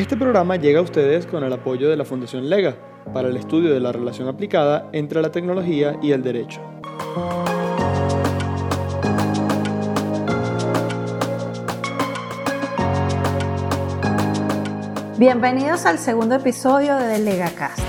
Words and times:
Este 0.00 0.16
programa 0.16 0.56
llega 0.56 0.78
a 0.78 0.82
ustedes 0.82 1.26
con 1.26 1.44
el 1.44 1.52
apoyo 1.52 1.90
de 1.90 1.96
la 1.98 2.06
Fundación 2.06 2.48
Lega 2.48 2.74
para 3.12 3.28
el 3.28 3.36
estudio 3.36 3.70
de 3.70 3.80
la 3.80 3.92
relación 3.92 4.28
aplicada 4.28 4.88
entre 4.94 5.20
la 5.20 5.30
tecnología 5.30 5.98
y 6.00 6.12
el 6.12 6.22
derecho. 6.22 6.58
Bienvenidos 15.18 15.84
al 15.84 15.98
segundo 15.98 16.36
episodio 16.36 16.96
de 16.96 17.18
LegaCast, 17.18 17.82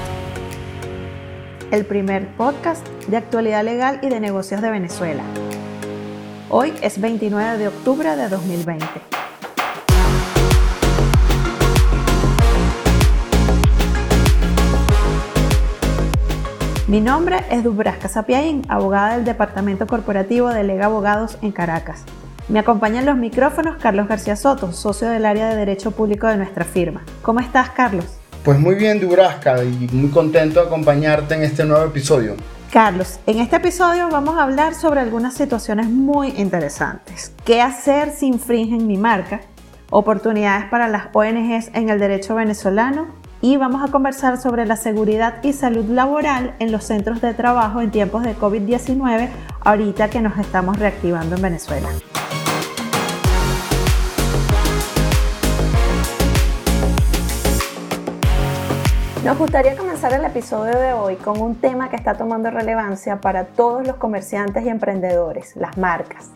el 1.72 1.86
primer 1.86 2.28
podcast 2.36 2.86
de 3.08 3.16
actualidad 3.16 3.64
legal 3.64 4.02
y 4.04 4.10
de 4.10 4.20
negocios 4.20 4.62
de 4.62 4.70
Venezuela. 4.70 5.24
Hoy 6.50 6.74
es 6.82 7.00
29 7.00 7.58
de 7.58 7.70
octubre 7.70 8.18
de 8.18 8.28
2020. 8.28 9.21
Mi 16.92 17.00
nombre 17.00 17.46
es 17.50 17.64
Dubrasca 17.64 18.10
Sapiaín, 18.10 18.64
abogada 18.68 19.16
del 19.16 19.24
Departamento 19.24 19.88
Corporativo 19.88 20.50
de 20.50 20.66
Lega 20.66 20.88
Abogados 20.88 21.38
en 21.42 21.54
Caracas. 21.54 22.04
Me 22.50 22.60
acompaña 22.60 23.00
en 23.00 23.06
los 23.06 23.16
micrófonos 23.16 23.78
Carlos 23.82 24.10
García 24.10 24.36
Soto, 24.36 24.74
socio 24.74 25.08
del 25.08 25.26
área 25.26 25.48
de 25.48 25.56
Derecho 25.56 25.92
Público 25.92 26.28
de 26.28 26.36
nuestra 26.36 26.66
firma. 26.66 27.06
¿Cómo 27.22 27.40
estás, 27.40 27.70
Carlos? 27.70 28.04
Pues 28.44 28.60
muy 28.60 28.76
bien, 28.76 29.00
Dubrasca, 29.00 29.64
y 29.64 29.88
muy 29.94 30.10
contento 30.12 30.60
de 30.60 30.68
acompañarte 30.68 31.36
en 31.36 31.44
este 31.44 31.64
nuevo 31.64 31.86
episodio. 31.86 32.36
Carlos, 32.74 33.22
en 33.26 33.40
este 33.40 33.56
episodio 33.56 34.10
vamos 34.10 34.38
a 34.38 34.44
hablar 34.44 34.76
sobre 34.76 35.00
algunas 35.00 35.34
situaciones 35.34 35.88
muy 35.88 36.34
interesantes. 36.36 37.32
¿Qué 37.46 37.62
hacer 37.62 38.12
si 38.12 38.28
infringen 38.28 38.86
mi 38.86 38.98
marca? 38.98 39.40
Oportunidades 39.92 40.66
para 40.70 40.90
las 40.90 41.04
ONGs 41.14 41.72
en 41.74 41.88
el 41.88 42.00
derecho 42.00 42.36
venezolano 42.36 43.21
y 43.42 43.58
vamos 43.58 43.84
a 43.84 43.92
conversar 43.92 44.40
sobre 44.40 44.66
la 44.66 44.76
seguridad 44.76 45.44
y 45.44 45.54
salud 45.54 45.86
laboral 45.86 46.54
en 46.60 46.72
los 46.72 46.84
centros 46.84 47.22
de 47.22 47.34
trabajo 47.34 47.82
en 47.82 47.90
tiempos 47.90 48.24
de 48.24 48.36
COVID-19, 48.36 49.30
ahorita 49.62 50.10
que 50.10 50.22
nos 50.22 50.38
estamos 50.38 50.78
reactivando 50.78 51.36
en 51.36 51.42
Venezuela. 51.42 51.90
Nos 59.26 59.38
gustaría 59.38 59.76
comenzar 59.76 60.14
el 60.14 60.26
episodio 60.26 60.80
de 60.80 60.94
hoy 60.94 61.16
con 61.16 61.40
un 61.40 61.56
tema 61.56 61.90
que 61.90 61.96
está 61.96 62.16
tomando 62.16 62.50
relevancia 62.50 63.22
para 63.22 63.46
todos 63.46 63.86
los 63.86 63.96
comerciantes 63.98 64.66
y 64.66 64.70
emprendedores, 64.70 65.56
las 65.56 65.78
marcas. 65.78 66.32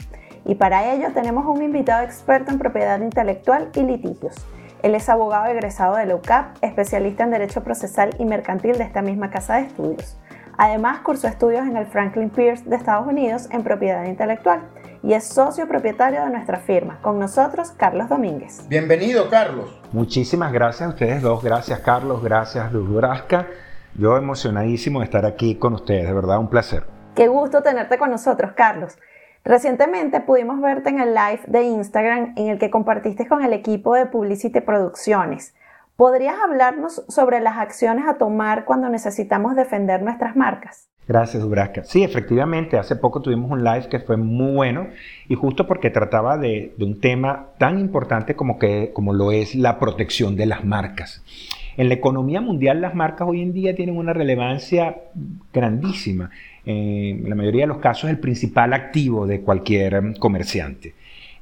Y 0.45 0.55
para 0.55 0.93
ello 0.93 1.07
tenemos 1.13 1.45
un 1.47 1.63
invitado 1.63 2.03
experto 2.03 2.51
en 2.51 2.59
propiedad 2.59 2.99
intelectual 2.99 3.69
y 3.73 3.81
litigios. 3.81 4.35
Él 4.83 4.95
es 4.95 5.09
abogado 5.09 5.45
egresado 5.45 5.95
de 5.95 6.05
la 6.05 6.15
UCAP, 6.15 6.57
especialista 6.61 7.23
en 7.23 7.31
Derecho 7.31 7.63
Procesal 7.63 8.15
y 8.19 8.25
Mercantil 8.25 8.77
de 8.77 8.83
esta 8.83 9.01
misma 9.01 9.29
casa 9.29 9.55
de 9.55 9.63
estudios. 9.63 10.17
Además, 10.57 10.99
cursó 10.99 11.27
estudios 11.27 11.67
en 11.67 11.75
el 11.75 11.85
Franklin 11.85 12.29
Pierce 12.29 12.63
de 12.69 12.75
Estados 12.75 13.07
Unidos 13.07 13.49
en 13.51 13.63
propiedad 13.63 14.05
intelectual 14.05 14.61
y 15.03 15.13
es 15.13 15.23
socio 15.25 15.67
propietario 15.67 16.23
de 16.23 16.29
nuestra 16.29 16.59
firma. 16.59 16.99
Con 17.01 17.19
nosotros, 17.19 17.71
Carlos 17.71 18.09
Domínguez. 18.09 18.67
Bienvenido, 18.67 19.29
Carlos. 19.29 19.79
Muchísimas 19.91 20.51
gracias 20.51 20.87
a 20.87 20.89
ustedes 20.89 21.21
dos. 21.21 21.43
Gracias, 21.43 21.79
Carlos. 21.79 22.23
Gracias, 22.23 22.71
Dubrasca. 22.71 23.47
Yo 23.93 24.17
emocionadísimo 24.17 24.99
de 24.99 25.05
estar 25.05 25.25
aquí 25.25 25.55
con 25.55 25.73
ustedes. 25.73 26.07
De 26.07 26.13
verdad, 26.13 26.39
un 26.39 26.49
placer. 26.49 26.83
Qué 27.15 27.27
gusto 27.27 27.61
tenerte 27.61 27.97
con 27.97 28.09
nosotros, 28.09 28.51
Carlos. 28.55 28.97
Recientemente 29.45 30.21
pudimos 30.21 30.59
verte 30.59 30.89
en 30.89 30.99
el 30.99 31.13
live 31.13 31.41
de 31.45 31.61
Instagram 31.65 32.33
en 32.35 32.47
el 32.47 32.57
que 32.57 32.71
compartiste 32.71 33.27
con 33.27 33.43
el 33.43 33.53
equipo 33.53 33.93
de 33.93 34.07
Publicity 34.07 34.59
Producciones. 34.59 35.53
¿Podrías 35.95 36.33
hablarnos 36.43 37.05
sobre 37.07 37.39
las 37.41 37.57
acciones 37.57 38.07
a 38.07 38.17
tomar 38.17 38.65
cuando 38.65 38.89
necesitamos 38.89 39.55
defender 39.55 40.01
nuestras 40.01 40.35
marcas? 40.35 40.89
Gracias, 41.07 41.43
Dubrasca. 41.43 41.83
Sí, 41.83 42.03
efectivamente, 42.03 42.79
hace 42.79 42.95
poco 42.95 43.21
tuvimos 43.21 43.51
un 43.51 43.63
live 43.63 43.87
que 43.87 43.99
fue 43.99 44.17
muy 44.17 44.51
bueno 44.51 44.87
y 45.29 45.35
justo 45.35 45.67
porque 45.67 45.91
trataba 45.91 46.39
de, 46.39 46.73
un 46.79 46.99
tema 46.99 47.49
tan 47.59 47.77
importante 47.77 48.35
como, 48.35 48.57
que, 48.57 48.89
como 48.93 49.13
lo 49.13 49.31
es 49.31 49.53
la 49.53 49.77
protección 49.77 50.35
de 50.35 50.47
las 50.47 50.65
marcas. 50.65 51.23
En 51.77 51.89
la 51.89 51.93
economía 51.93 52.41
mundial 52.41 52.81
las 52.81 52.95
marcas 52.95 53.27
hoy 53.27 53.43
en 53.43 53.53
día 53.53 53.75
tienen 53.75 53.95
una 53.95 54.13
relevancia 54.13 55.03
grandísima 55.53 56.31
en 56.65 57.29
la 57.29 57.35
mayoría 57.35 57.61
de 57.61 57.67
los 57.67 57.77
casos, 57.77 58.09
el 58.09 58.19
principal 58.19 58.73
activo 58.73 59.27
de 59.27 59.41
cualquier 59.41 60.17
comerciante. 60.19 60.93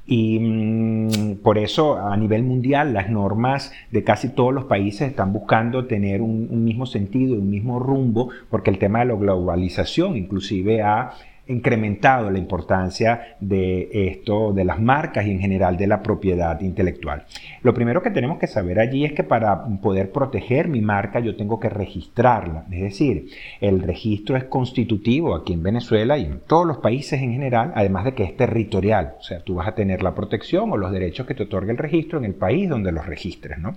Y 0.06 0.38
mm, 0.38 1.36
por 1.42 1.56
eso 1.56 1.98
a 1.98 2.16
nivel 2.16 2.42
mundial 2.42 2.92
las 2.92 3.08
normas 3.08 3.72
de 3.90 4.04
casi 4.04 4.28
todos 4.28 4.52
los 4.52 4.64
países 4.66 5.08
están 5.08 5.32
buscando 5.32 5.86
tener 5.86 6.20
un, 6.20 6.48
un 6.50 6.64
mismo 6.64 6.84
sentido, 6.84 7.34
un 7.34 7.48
mismo 7.48 7.78
rumbo, 7.78 8.28
porque 8.50 8.70
el 8.70 8.78
tema 8.78 8.98
de 9.00 9.06
la 9.06 9.14
globalización 9.14 10.16
inclusive 10.16 10.82
ha 10.82 11.12
incrementado 11.46 12.30
la 12.30 12.38
importancia 12.38 13.36
de 13.40 13.88
esto, 14.08 14.52
de 14.52 14.64
las 14.64 14.80
marcas 14.80 15.26
y 15.26 15.30
en 15.30 15.40
general 15.40 15.76
de 15.76 15.86
la 15.86 16.02
propiedad 16.02 16.60
intelectual. 16.60 17.24
Lo 17.62 17.74
primero 17.74 18.02
que 18.02 18.10
tenemos 18.10 18.38
que 18.38 18.46
saber 18.46 18.78
allí 18.78 19.04
es 19.04 19.12
que 19.12 19.24
para 19.24 19.64
poder 19.82 20.10
proteger 20.10 20.68
mi 20.68 20.80
marca 20.80 21.20
yo 21.20 21.36
tengo 21.36 21.60
que 21.60 21.68
registrarla. 21.68 22.64
Es 22.70 22.82
decir, 22.82 23.28
el 23.60 23.82
registro 23.82 24.36
es 24.36 24.44
constitutivo 24.44 25.34
aquí 25.34 25.52
en 25.52 25.62
Venezuela 25.62 26.16
y 26.16 26.24
en 26.24 26.40
todos 26.46 26.66
los 26.66 26.78
países 26.78 27.20
en 27.20 27.32
general, 27.32 27.72
además 27.74 28.04
de 28.04 28.14
que 28.14 28.24
es 28.24 28.36
territorial. 28.36 29.14
O 29.18 29.22
sea, 29.22 29.40
tú 29.40 29.56
vas 29.56 29.68
a 29.68 29.74
tener 29.74 30.02
la 30.02 30.14
protección 30.14 30.70
o 30.72 30.76
los 30.76 30.92
derechos 30.92 31.26
que 31.26 31.34
te 31.34 31.44
otorga 31.44 31.72
el 31.72 31.78
registro 31.78 32.18
en 32.18 32.24
el 32.24 32.34
país 32.34 32.68
donde 32.68 32.92
los 32.92 33.06
registres, 33.06 33.58
¿no? 33.58 33.76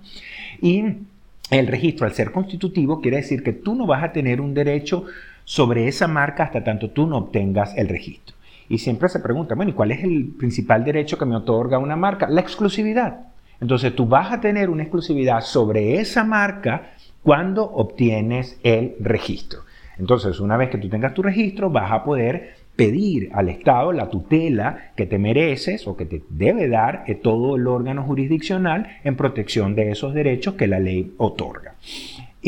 Y 0.62 0.84
el 1.50 1.68
registro, 1.68 2.06
al 2.06 2.14
ser 2.14 2.32
constitutivo, 2.32 3.02
quiere 3.02 3.18
decir 3.18 3.42
que 3.42 3.54
tú 3.54 3.76
no 3.76 3.86
vas 3.86 4.04
a 4.04 4.12
tener 4.12 4.42
un 4.42 4.54
derecho 4.54 5.06
sobre 5.48 5.88
esa 5.88 6.10
marca 6.10 6.44
hasta 6.44 6.62
tanto 6.62 6.90
tú 6.90 7.08
no 7.08 7.18
obtengas 7.18 7.74
el 7.78 7.88
registro. 7.88 8.36
Y 8.68 8.80
siempre 8.80 9.08
se 9.08 9.22
pregunta, 9.22 9.56
bueno, 9.56 9.72
¿y 9.72 9.74
cuál 9.74 9.92
es 9.92 10.04
el 10.04 10.34
principal 10.38 10.84
derecho 10.84 11.18
que 11.18 11.24
me 11.24 11.38
otorga 11.38 11.78
una 11.78 11.96
marca? 11.96 12.28
La 12.28 12.42
exclusividad. 12.42 13.28
Entonces 13.62 13.96
tú 13.96 14.06
vas 14.06 14.34
a 14.34 14.42
tener 14.42 14.70
una 14.70 14.84
exclusividad 14.84 15.40
sobre 15.40 16.02
esa 16.02 16.26
marca 16.26 16.90
cuando 17.24 17.64
obtienes 17.64 18.60
el 18.62 18.96
registro. 19.00 19.62
Entonces, 19.98 20.42
una 20.42 20.58
vez 20.58 20.70
que 20.70 20.80
tú 20.80 20.90
tengas 20.90 21.14
tu 21.14 21.24
registro, 21.24 21.70
vas 21.70 21.94
a 21.94 22.04
poder 22.04 22.56
pedir 22.76 23.30
al 23.34 23.48
Estado 23.48 23.94
la 23.94 24.10
tutela 24.10 24.92
que 24.98 25.06
te 25.06 25.18
mereces 25.18 25.88
o 25.88 25.96
que 25.96 26.06
te 26.06 26.24
debe 26.30 26.68
dar 26.68 27.06
todo 27.24 27.56
el 27.56 27.68
órgano 27.68 28.04
jurisdiccional 28.04 28.98
en 29.06 29.16
protección 29.16 29.76
de 29.76 29.92
esos 29.92 30.14
derechos 30.14 30.56
que 30.56 30.68
la 30.68 30.80
ley 30.80 31.14
otorga. 31.18 31.76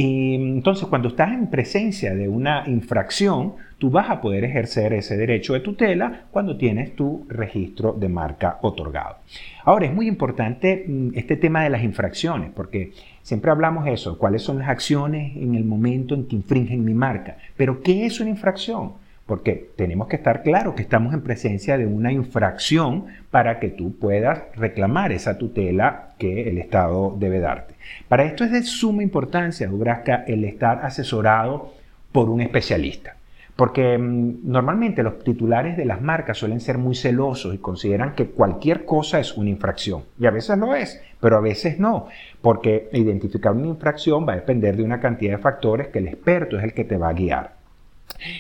Entonces, 0.02 0.88
cuando 0.88 1.10
estás 1.10 1.34
en 1.34 1.48
presencia 1.48 2.16
de 2.16 2.30
una 2.30 2.64
infracción, 2.68 3.56
tú 3.80 3.90
vas 3.90 4.10
a 4.10 4.22
poder 4.22 4.46
ejercer 4.46 4.94
ese 4.94 5.18
derecho 5.18 5.54
de 5.54 5.60
tutela 5.60 6.22
cuando 6.32 6.56
tienes 6.56 6.96
tu 6.96 7.26
registro 7.28 7.92
de 7.92 8.08
marca 8.08 8.60
otorgado. 8.62 9.18
Ahora, 9.66 9.88
es 9.88 9.94
muy 9.94 10.08
importante 10.08 10.86
mm, 10.88 11.10
este 11.16 11.36
tema 11.36 11.64
de 11.64 11.70
las 11.70 11.84
infracciones, 11.84 12.52
porque 12.56 12.94
siempre 13.24 13.52
hablamos 13.52 13.88
eso, 13.88 14.18
cuáles 14.18 14.42
son 14.42 14.60
las 14.60 14.70
acciones 14.70 15.36
en 15.36 15.56
el 15.56 15.66
momento 15.66 16.16
en 16.16 16.28
que 16.28 16.38
infringen 16.38 16.86
mi 16.86 16.94
marca, 16.94 17.36
pero 17.58 17.82
¿qué 17.82 18.06
es 18.06 18.22
una 18.22 18.30
infracción? 18.30 18.94
Porque 19.26 19.70
tenemos 19.76 20.08
que 20.08 20.16
estar 20.16 20.44
claros 20.44 20.76
que 20.76 20.82
estamos 20.82 21.14
en 21.14 21.22
presencia 21.22 21.78
de 21.78 21.86
una 21.86 22.14
infracción 22.14 23.08
para 23.32 23.60
que 23.60 23.68
tú 23.68 23.98
puedas 23.98 24.44
reclamar 24.56 25.12
esa 25.12 25.38
tutela 25.38 26.09
que 26.20 26.48
el 26.48 26.60
Estado 26.60 27.16
debe 27.18 27.40
darte. 27.40 27.74
Para 28.08 28.26
esto 28.26 28.44
es 28.44 28.52
de 28.52 28.62
suma 28.62 29.02
importancia, 29.02 29.68
Dubrasca, 29.68 30.24
el 30.28 30.44
estar 30.44 30.86
asesorado 30.86 31.74
por 32.12 32.30
un 32.30 32.42
especialista. 32.42 33.16
Porque 33.56 33.98
mm, 33.98 34.42
normalmente 34.44 35.02
los 35.02 35.24
titulares 35.24 35.76
de 35.76 35.86
las 35.86 36.02
marcas 36.02 36.38
suelen 36.38 36.60
ser 36.60 36.78
muy 36.78 36.96
celosos 36.96 37.56
y 37.56 37.58
consideran 37.58 38.14
que 38.14 38.28
cualquier 38.28 38.86
cosa 38.86 39.20
es 39.20 39.36
una 39.36 39.50
infracción. 39.50 40.04
Y 40.20 40.28
a 40.28 40.32
veces 40.32 40.58
lo 40.58 40.76
es, 40.76 41.02
pero 41.20 41.38
a 41.38 41.42
veces 41.42 41.80
no. 41.80 42.08
Porque 42.42 42.90
identificar 42.94 43.54
una 43.54 43.68
infracción 43.68 44.28
va 44.28 44.34
a 44.34 44.38
depender 44.38 44.78
de 44.78 44.84
una 44.84 45.00
cantidad 45.00 45.38
de 45.38 45.44
factores 45.44 45.88
que 45.88 46.00
el 46.00 46.08
experto 46.10 46.58
es 46.58 46.64
el 46.64 46.74
que 46.74 46.86
te 46.86 46.98
va 46.98 47.10
a 47.10 47.14
guiar 47.14 47.59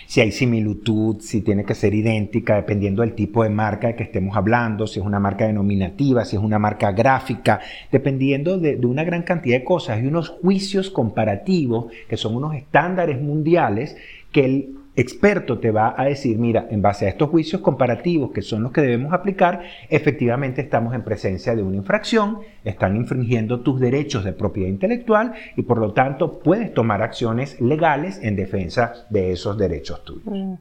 si 0.07 0.21
hay 0.21 0.31
similitud, 0.31 1.21
si 1.21 1.41
tiene 1.41 1.63
que 1.63 1.75
ser 1.75 1.93
idéntica, 1.93 2.55
dependiendo 2.55 3.01
del 3.01 3.13
tipo 3.13 3.43
de 3.43 3.49
marca 3.49 3.87
de 3.87 3.95
que 3.95 4.03
estemos 4.03 4.35
hablando, 4.35 4.87
si 4.87 4.99
es 4.99 5.05
una 5.05 5.19
marca 5.19 5.45
denominativa, 5.45 6.25
si 6.25 6.35
es 6.35 6.41
una 6.41 6.59
marca 6.59 6.91
gráfica, 6.91 7.59
dependiendo 7.91 8.57
de, 8.57 8.75
de 8.75 8.85
una 8.87 9.03
gran 9.03 9.23
cantidad 9.23 9.59
de 9.59 9.63
cosas. 9.63 9.97
Hay 9.97 10.07
unos 10.07 10.29
juicios 10.29 10.89
comparativos 10.89 11.87
que 12.07 12.17
son 12.17 12.35
unos 12.35 12.55
estándares 12.55 13.21
mundiales 13.21 13.95
que 14.31 14.45
el 14.45 14.78
experto 14.99 15.59
te 15.59 15.71
va 15.71 15.93
a 15.97 16.05
decir, 16.05 16.37
mira, 16.37 16.67
en 16.69 16.81
base 16.81 17.05
a 17.05 17.09
estos 17.09 17.29
juicios 17.29 17.61
comparativos 17.61 18.31
que 18.31 18.41
son 18.41 18.63
los 18.63 18.71
que 18.71 18.81
debemos 18.81 19.13
aplicar, 19.13 19.61
efectivamente 19.89 20.61
estamos 20.61 20.93
en 20.93 21.03
presencia 21.03 21.55
de 21.55 21.63
una 21.63 21.77
infracción, 21.77 22.39
están 22.63 22.95
infringiendo 22.95 23.61
tus 23.61 23.79
derechos 23.79 24.23
de 24.23 24.33
propiedad 24.33 24.69
intelectual 24.69 25.33
y 25.55 25.61
por 25.61 25.77
lo 25.77 25.93
tanto 25.93 26.39
puedes 26.39 26.73
tomar 26.73 27.01
acciones 27.01 27.59
legales 27.61 28.19
en 28.21 28.35
defensa 28.35 29.05
de 29.09 29.31
esos 29.31 29.57
derechos 29.57 30.03
tuyos. 30.03 30.59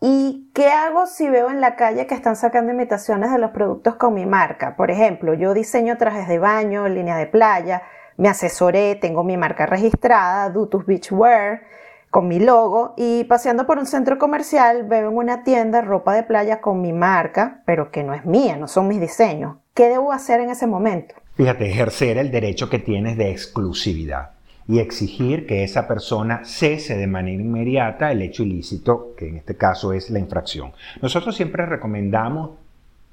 ¿Y 0.00 0.50
qué 0.54 0.68
hago 0.68 1.06
si 1.06 1.28
veo 1.28 1.50
en 1.50 1.60
la 1.60 1.74
calle 1.74 2.06
que 2.06 2.14
están 2.14 2.36
sacando 2.36 2.72
imitaciones 2.72 3.32
de 3.32 3.38
los 3.38 3.50
productos 3.50 3.96
con 3.96 4.14
mi 4.14 4.26
marca? 4.26 4.76
Por 4.76 4.92
ejemplo, 4.92 5.34
yo 5.34 5.54
diseño 5.54 5.96
trajes 5.96 6.28
de 6.28 6.38
baño, 6.38 6.88
línea 6.88 7.16
de 7.16 7.26
playa, 7.26 7.82
me 8.16 8.28
asesoré, 8.28 8.94
tengo 8.94 9.24
mi 9.24 9.36
marca 9.36 9.66
registrada, 9.66 10.50
Dutus 10.50 10.86
Beachwear, 10.86 11.62
con 12.10 12.28
mi 12.28 12.40
logo 12.40 12.94
y 12.96 13.24
paseando 13.24 13.66
por 13.66 13.78
un 13.78 13.86
centro 13.86 14.18
comercial 14.18 14.84
veo 14.84 15.10
en 15.10 15.16
una 15.16 15.44
tienda 15.44 15.82
ropa 15.82 16.14
de 16.14 16.22
playa 16.22 16.60
con 16.60 16.80
mi 16.80 16.92
marca, 16.92 17.62
pero 17.66 17.90
que 17.90 18.02
no 18.02 18.14
es 18.14 18.24
mía, 18.24 18.56
no 18.56 18.68
son 18.68 18.88
mis 18.88 19.00
diseños. 19.00 19.56
¿Qué 19.74 19.88
debo 19.88 20.12
hacer 20.12 20.40
en 20.40 20.50
ese 20.50 20.66
momento? 20.66 21.14
Fíjate, 21.34 21.70
ejercer 21.70 22.18
el 22.18 22.30
derecho 22.30 22.68
que 22.68 22.78
tienes 22.78 23.16
de 23.16 23.30
exclusividad 23.30 24.30
y 24.66 24.80
exigir 24.80 25.46
que 25.46 25.64
esa 25.64 25.88
persona 25.88 26.42
cese 26.44 26.96
de 26.96 27.06
manera 27.06 27.42
inmediata 27.42 28.12
el 28.12 28.22
hecho 28.22 28.42
ilícito, 28.42 29.14
que 29.16 29.28
en 29.28 29.36
este 29.36 29.56
caso 29.56 29.92
es 29.92 30.10
la 30.10 30.18
infracción. 30.18 30.72
Nosotros 31.00 31.36
siempre 31.36 31.64
recomendamos 31.64 32.50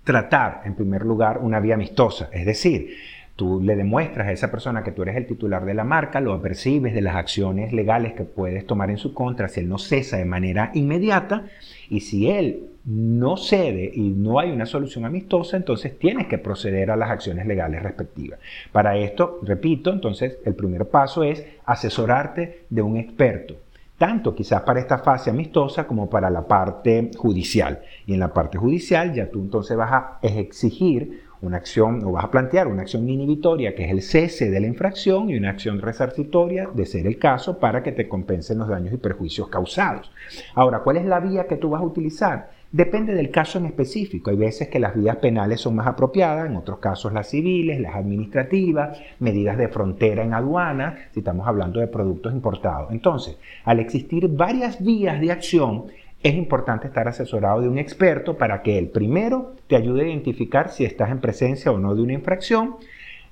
tratar, 0.04 0.62
en 0.66 0.76
primer 0.76 1.04
lugar, 1.06 1.40
una 1.40 1.60
vía 1.60 1.76
amistosa, 1.76 2.30
es 2.32 2.46
decir, 2.46 2.96
tú 3.36 3.62
le 3.62 3.76
demuestras 3.76 4.28
a 4.28 4.32
esa 4.32 4.50
persona 4.50 4.84
que 4.84 4.92
tú 4.92 5.02
eres 5.02 5.18
el 5.18 5.28
titular 5.28 5.66
de 5.66 5.74
la 5.74 5.84
marca, 5.84 6.22
lo 6.22 6.34
apercibes 6.34 6.94
de 6.94 7.02
las 7.02 7.16
acciones 7.16 7.74
legales 7.74 8.14
que 8.14 8.24
puedes 8.24 8.66
tomar 8.66 8.90
en 8.90 8.98
su 8.98 9.14
contra 9.14 9.50
si 9.50 9.60
él 9.60 9.70
no 9.70 9.78
cesa 9.78 10.18
de 10.18 10.26
manera 10.26 10.72
inmediata 10.74 11.46
y 11.90 12.00
si 12.00 12.30
él 12.30 12.70
no 12.86 13.36
cede 13.36 13.92
y 13.94 14.10
no 14.10 14.40
hay 14.40 14.52
una 14.52 14.66
solución 14.66 15.06
amistosa, 15.06 15.58
entonces 15.58 15.98
tienes 15.98 16.28
que 16.28 16.38
proceder 16.38 16.92
a 16.92 16.96
las 16.96 17.10
acciones 17.10 17.46
legales 17.46 17.84
respectivas. 17.84 18.40
Para 18.72 18.96
esto, 18.96 19.40
repito, 19.44 19.92
entonces 19.92 20.38
el 20.46 20.56
primer 20.56 20.86
paso 20.86 21.24
es 21.24 21.46
asesorarte 21.66 22.66
de 22.70 22.82
un 22.82 22.96
experto, 22.98 23.56
tanto 23.98 24.36
quizás 24.36 24.62
para 24.62 24.80
esta 24.80 25.00
fase 25.00 25.30
amistosa 25.30 25.88
como 25.88 26.10
para 26.10 26.30
la 26.30 26.48
parte 26.48 27.12
judicial. 27.18 27.82
Y 28.06 28.14
en 28.14 28.20
la 28.20 28.34
parte 28.34 28.58
judicial 28.58 29.14
ya 29.14 29.30
tú 29.30 29.40
entonces 29.40 29.76
vas 29.76 29.92
a 29.92 30.20
exigir 30.22 31.25
una 31.46 31.58
acción 31.58 32.04
o 32.04 32.12
vas 32.12 32.26
a 32.26 32.32
plantear 32.32 32.68
una 32.68 32.82
acción 32.82 33.08
inhibitoria 33.08 33.76
que 33.76 33.86
es 33.86 33.92
el 33.92 34.02
cese 34.02 34.50
de 34.50 34.60
la 34.60 34.68
infracción 34.68 35.30
y 35.30 35.38
una 35.38 35.52
acción 35.52 35.82
resarcitoria 35.82 36.70
de 36.74 36.86
ser 36.86 37.08
el 37.08 37.18
caso 37.18 37.60
para 37.60 37.84
que 37.84 37.92
te 37.92 38.08
compensen 38.08 38.58
los 38.58 38.68
daños 38.68 38.94
y 38.94 38.98
perjuicios 38.98 39.48
causados. 39.48 40.12
Ahora, 40.54 40.80
¿cuál 40.80 40.98
es 40.98 41.06
la 41.06 41.20
vía 41.20 41.48
que 41.48 41.58
tú 41.58 41.70
vas 41.70 41.82
a 41.82 41.86
utilizar? 41.86 42.50
Depende 42.76 43.14
del 43.14 43.32
caso 43.32 43.58
en 43.58 43.68
específico. 43.68 44.32
Hay 44.32 44.36
veces 44.36 44.68
que 44.68 44.80
las 44.80 44.96
vías 44.96 45.16
penales 45.18 45.62
son 45.62 45.76
más 45.76 45.88
apropiadas, 45.88 46.50
en 46.50 46.58
otros 46.58 46.80
casos 46.80 47.14
las 47.14 47.30
civiles, 47.30 47.80
las 47.80 47.96
administrativas, 47.96 49.00
medidas 49.20 49.58
de 49.58 49.70
frontera 49.70 50.24
en 50.24 50.34
aduana, 50.34 51.08
si 51.14 51.20
estamos 51.20 51.48
hablando 51.48 51.80
de 51.80 51.88
productos 51.88 52.34
importados. 52.34 52.92
Entonces, 52.92 53.38
al 53.64 53.80
existir 53.80 54.28
varias 54.28 54.84
vías 54.84 55.22
de 55.22 55.32
acción, 55.32 55.86
es 56.26 56.34
importante 56.34 56.88
estar 56.88 57.08
asesorado 57.08 57.62
de 57.62 57.70
un 57.70 57.78
experto 57.78 58.36
para 58.36 58.64
que 58.64 58.80
él 58.80 58.88
primero 58.88 59.54
te 59.68 59.76
ayude 59.76 60.02
a 60.02 60.08
identificar 60.08 60.72
si 60.72 60.84
estás 60.84 61.12
en 61.12 61.20
presencia 61.20 61.72
o 61.72 61.78
no 61.78 61.94
de 61.94 62.02
una 62.02 62.14
infracción, 62.14 62.78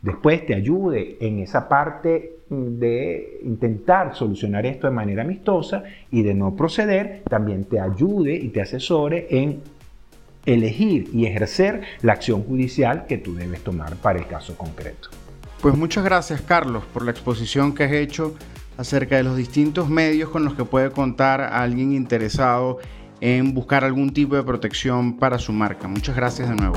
después 0.04 0.46
te 0.46 0.54
ayude 0.54 1.18
en 1.20 1.40
esa 1.40 1.68
parte 1.68 2.36
de 2.52 3.40
intentar 3.42 4.14
solucionar 4.14 4.68
esto 4.68 4.86
de 4.86 4.94
manera 4.94 5.24
amistosa 5.24 5.84
y 6.12 6.22
de 6.22 6.36
no 6.36 6.56
proceder, 6.56 7.24
también 7.28 7.64
te 7.64 7.80
ayude 7.80 8.36
y 8.36 8.50
te 8.50 8.62
asesore 8.62 9.26
en 9.32 9.62
elegir 10.46 11.10
y 11.14 11.26
ejercer 11.26 11.82
la 12.04 12.14
acción 12.14 12.44
judicial 12.44 13.08
que 13.08 13.18
tú 13.18 13.34
debes 13.34 13.62
tomar 13.64 13.96
para 13.96 14.20
el 14.20 14.28
caso 14.28 14.56
concreto. 14.56 15.10
Pues 15.64 15.76
muchas 15.76 16.04
gracias 16.04 16.44
Carlos 16.44 16.84
por 16.94 17.04
la 17.04 17.10
exposición 17.10 17.74
que 17.74 17.86
has 17.86 17.94
hecho 17.94 18.36
acerca 18.78 19.18
de 19.18 19.24
los 19.24 19.38
distintos 19.38 19.90
medios 19.90 20.30
con 20.30 20.46
los 20.46 20.56
que 20.56 20.66
puede 20.66 20.92
contar 20.92 21.42
alguien 21.42 21.94
interesado 21.94 22.80
en 23.22 23.54
buscar 23.54 23.84
algún 23.84 24.12
tipo 24.12 24.36
de 24.36 24.44
protección 24.44 25.18
para 25.18 25.40
su 25.40 25.54
marca. 25.54 25.88
Muchas 25.88 26.16
gracias 26.16 26.50
de 26.50 26.56
nuevo. 26.56 26.76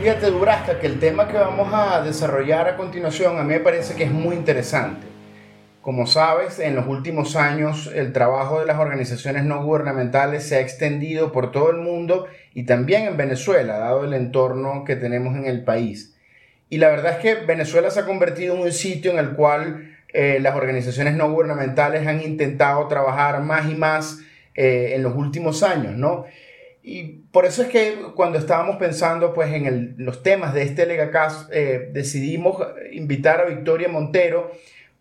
Fíjate, 0.00 0.30
Dubrasca, 0.30 0.80
que 0.80 0.86
el 0.86 0.98
tema 0.98 1.28
que 1.28 1.36
vamos 1.36 1.68
a 1.70 2.00
desarrollar 2.00 2.66
a 2.66 2.76
continuación 2.76 3.38
a 3.38 3.42
mí 3.42 3.54
me 3.54 3.60
parece 3.60 3.94
que 3.94 4.04
es 4.04 4.10
muy 4.10 4.34
interesante. 4.36 5.17
Como 5.88 6.06
sabes, 6.06 6.58
en 6.58 6.76
los 6.76 6.86
últimos 6.86 7.34
años 7.34 7.90
el 7.94 8.12
trabajo 8.12 8.60
de 8.60 8.66
las 8.66 8.78
organizaciones 8.78 9.44
no 9.44 9.64
gubernamentales 9.64 10.42
se 10.42 10.56
ha 10.56 10.60
extendido 10.60 11.32
por 11.32 11.50
todo 11.50 11.70
el 11.70 11.78
mundo 11.78 12.26
y 12.52 12.64
también 12.64 13.06
en 13.06 13.16
Venezuela, 13.16 13.78
dado 13.78 14.04
el 14.04 14.12
entorno 14.12 14.84
que 14.84 14.96
tenemos 14.96 15.34
en 15.34 15.46
el 15.46 15.64
país. 15.64 16.14
Y 16.68 16.76
la 16.76 16.90
verdad 16.90 17.12
es 17.12 17.18
que 17.20 17.46
Venezuela 17.46 17.90
se 17.90 18.00
ha 18.00 18.04
convertido 18.04 18.54
en 18.54 18.60
un 18.60 18.72
sitio 18.72 19.12
en 19.12 19.18
el 19.18 19.30
cual 19.30 19.96
eh, 20.12 20.40
las 20.42 20.56
organizaciones 20.56 21.14
no 21.14 21.32
gubernamentales 21.32 22.06
han 22.06 22.20
intentado 22.20 22.86
trabajar 22.86 23.40
más 23.40 23.70
y 23.70 23.74
más 23.74 24.18
eh, 24.54 24.92
en 24.94 25.02
los 25.02 25.16
últimos 25.16 25.62
años, 25.62 25.94
¿no? 25.94 26.26
Y 26.82 27.22
por 27.32 27.46
eso 27.46 27.62
es 27.62 27.68
que 27.68 27.96
cuando 28.14 28.36
estábamos 28.36 28.76
pensando 28.76 29.32
pues, 29.32 29.50
en 29.54 29.94
los 29.96 30.22
temas 30.22 30.52
de 30.52 30.64
este 30.64 30.84
Legacast, 30.84 31.50
eh, 31.50 31.88
decidimos 31.94 32.58
invitar 32.92 33.40
a 33.40 33.46
Victoria 33.46 33.88
Montero, 33.88 34.52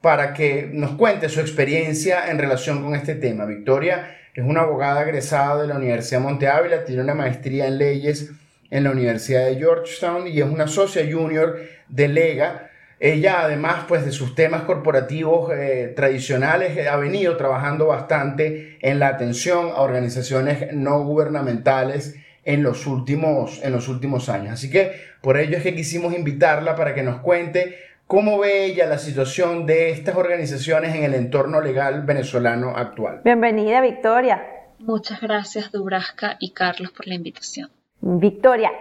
para 0.01 0.33
que 0.33 0.69
nos 0.71 0.91
cuente 0.91 1.29
su 1.29 1.39
experiencia 1.39 2.29
en 2.29 2.37
relación 2.37 2.83
con 2.83 2.95
este 2.95 3.15
tema. 3.15 3.45
Victoria 3.45 4.15
es 4.33 4.43
una 4.45 4.61
abogada 4.61 5.01
egresada 5.03 5.61
de 5.61 5.67
la 5.67 5.75
Universidad 5.75 6.21
Monte 6.21 6.47
Ávila, 6.47 6.85
tiene 6.85 7.01
una 7.01 7.15
maestría 7.15 7.67
en 7.67 7.77
leyes 7.79 8.31
en 8.69 8.83
la 8.83 8.91
Universidad 8.91 9.45
de 9.45 9.55
Georgetown 9.55 10.27
y 10.27 10.39
es 10.39 10.45
una 10.45 10.67
socia 10.67 11.03
junior 11.09 11.59
de 11.87 12.07
Lega. 12.07 12.69
Ella, 12.99 13.41
además 13.41 13.85
pues, 13.87 14.05
de 14.05 14.11
sus 14.11 14.35
temas 14.35 14.63
corporativos 14.63 15.51
eh, 15.53 15.93
tradicionales, 15.95 16.87
ha 16.87 16.97
venido 16.97 17.37
trabajando 17.37 17.87
bastante 17.87 18.77
en 18.81 18.99
la 18.99 19.07
atención 19.07 19.69
a 19.69 19.81
organizaciones 19.81 20.73
no 20.73 21.03
gubernamentales 21.03 22.15
en 22.43 22.63
los 22.63 22.87
últimos, 22.87 23.59
en 23.63 23.73
los 23.73 23.87
últimos 23.87 24.29
años. 24.29 24.53
Así 24.53 24.69
que 24.69 24.93
por 25.21 25.37
ello 25.37 25.57
es 25.57 25.63
que 25.63 25.75
quisimos 25.75 26.13
invitarla 26.15 26.75
para 26.75 26.95
que 26.95 27.03
nos 27.03 27.19
cuente 27.19 27.77
¿Cómo 28.07 28.39
ve 28.39 28.63
ella 28.63 28.85
la 28.85 28.99
situación 28.99 29.65
de 29.65 29.89
estas 29.89 30.15
organizaciones 30.15 30.95
en 30.95 31.03
el 31.03 31.13
entorno 31.13 31.59
legal 31.59 32.03
venezolano 32.03 32.69
actual? 32.69 33.19
Bienvenida, 33.25 33.81
Victoria. 33.81 34.41
Muchas 34.79 35.19
gracias, 35.19 35.73
Dubrasca 35.73 36.37
y 36.39 36.53
Carlos, 36.53 36.93
por 36.93 37.05
la 37.05 37.15
invitación. 37.15 37.69
Victoria, 37.99 38.71